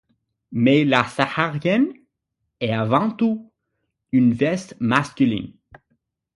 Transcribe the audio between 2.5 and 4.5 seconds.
est avant tout une